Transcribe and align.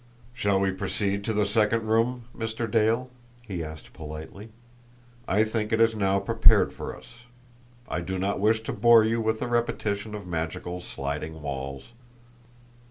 "Shall 0.33 0.59
we 0.59 0.71
proceed 0.71 1.23
to 1.25 1.29
the 1.33 1.45
second 1.45 1.85
room, 1.87 2.23
Mr. 2.35 2.65
Dale?" 2.67 3.11
he 3.43 3.63
asked 3.63 3.93
politely. 3.93 4.49
"I 5.27 5.43
think 5.43 5.71
it 5.71 5.79
is 5.79 5.93
now 5.93 6.17
prepared 6.19 6.73
for 6.73 6.97
us 6.97 7.25
I 7.87 8.01
do 8.01 8.17
not 8.17 8.39
wish 8.39 8.61
to 8.63 8.73
bore 8.73 9.03
you 9.03 9.21
with 9.21 9.43
a 9.43 9.47
repetition 9.47 10.15
of 10.15 10.25
magical 10.25 10.81
sliding 10.81 11.43
walls." 11.43 11.89